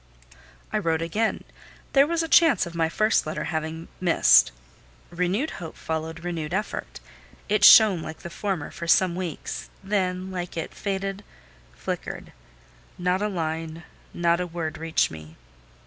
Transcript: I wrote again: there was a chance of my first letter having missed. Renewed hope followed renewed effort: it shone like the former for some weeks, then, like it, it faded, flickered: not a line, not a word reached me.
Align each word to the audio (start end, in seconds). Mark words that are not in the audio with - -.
I 0.73 0.79
wrote 0.79 1.03
again: 1.03 1.43
there 1.93 2.07
was 2.07 2.23
a 2.23 2.27
chance 2.27 2.65
of 2.65 2.73
my 2.73 2.89
first 2.89 3.27
letter 3.27 3.43
having 3.43 3.87
missed. 3.99 4.51
Renewed 5.11 5.51
hope 5.61 5.77
followed 5.77 6.23
renewed 6.23 6.55
effort: 6.55 6.99
it 7.47 7.63
shone 7.63 8.01
like 8.01 8.17
the 8.21 8.31
former 8.31 8.71
for 8.71 8.87
some 8.87 9.13
weeks, 9.15 9.69
then, 9.83 10.31
like 10.31 10.57
it, 10.57 10.71
it 10.71 10.73
faded, 10.73 11.23
flickered: 11.75 12.31
not 12.97 13.21
a 13.21 13.27
line, 13.27 13.83
not 14.11 14.39
a 14.39 14.47
word 14.47 14.79
reached 14.79 15.11
me. 15.11 15.35